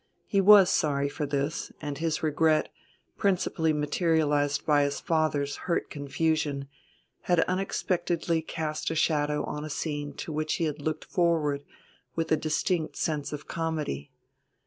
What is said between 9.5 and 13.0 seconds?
a scene to which he had looked forward with a distinct